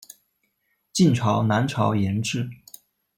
[0.91, 2.49] 晋朝南朝沿置。